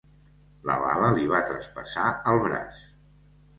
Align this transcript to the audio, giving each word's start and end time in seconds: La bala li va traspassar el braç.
La 0.69 0.77
bala 0.83 1.11
li 1.19 1.27
va 1.33 1.43
traspassar 1.51 2.07
el 2.35 2.43
braç. 2.49 2.83